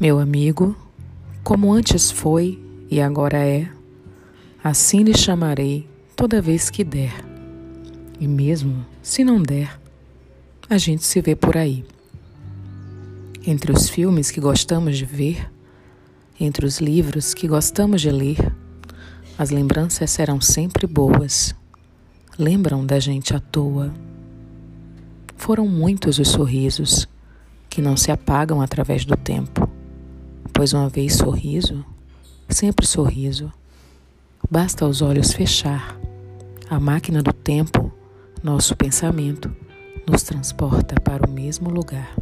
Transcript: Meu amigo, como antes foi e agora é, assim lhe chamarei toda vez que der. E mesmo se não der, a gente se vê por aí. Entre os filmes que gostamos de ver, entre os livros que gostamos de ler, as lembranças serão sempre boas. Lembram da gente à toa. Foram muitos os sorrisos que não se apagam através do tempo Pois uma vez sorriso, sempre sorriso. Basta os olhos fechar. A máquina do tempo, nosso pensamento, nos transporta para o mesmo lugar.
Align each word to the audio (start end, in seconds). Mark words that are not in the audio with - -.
Meu 0.00 0.18
amigo, 0.18 0.74
como 1.44 1.70
antes 1.70 2.10
foi 2.10 2.58
e 2.90 3.02
agora 3.02 3.36
é, 3.36 3.68
assim 4.64 5.02
lhe 5.02 5.14
chamarei 5.14 5.86
toda 6.16 6.40
vez 6.40 6.70
que 6.70 6.82
der. 6.82 7.12
E 8.18 8.26
mesmo 8.26 8.86
se 9.02 9.22
não 9.22 9.42
der, 9.42 9.78
a 10.70 10.78
gente 10.78 11.04
se 11.04 11.20
vê 11.20 11.36
por 11.36 11.54
aí. 11.54 11.84
Entre 13.46 13.70
os 13.70 13.90
filmes 13.90 14.30
que 14.30 14.40
gostamos 14.40 14.96
de 14.96 15.04
ver, 15.04 15.52
entre 16.40 16.64
os 16.64 16.80
livros 16.80 17.34
que 17.34 17.46
gostamos 17.46 18.00
de 18.00 18.10
ler, 18.10 18.56
as 19.36 19.50
lembranças 19.50 20.10
serão 20.10 20.40
sempre 20.40 20.86
boas. 20.86 21.54
Lembram 22.38 22.86
da 22.86 22.98
gente 22.98 23.36
à 23.36 23.38
toa. 23.38 23.92
Foram 25.36 25.68
muitos 25.68 26.18
os 26.18 26.28
sorrisos 26.28 27.06
que 27.68 27.82
não 27.82 27.98
se 27.98 28.10
apagam 28.10 28.62
através 28.62 29.04
do 29.04 29.14
tempo 29.14 29.69
Pois 30.60 30.74
uma 30.74 30.90
vez 30.90 31.14
sorriso, 31.14 31.82
sempre 32.46 32.86
sorriso. 32.86 33.50
Basta 34.50 34.84
os 34.84 35.00
olhos 35.00 35.32
fechar. 35.32 35.98
A 36.68 36.78
máquina 36.78 37.22
do 37.22 37.32
tempo, 37.32 37.90
nosso 38.42 38.76
pensamento, 38.76 39.50
nos 40.06 40.22
transporta 40.22 41.00
para 41.00 41.26
o 41.26 41.30
mesmo 41.30 41.70
lugar. 41.70 42.14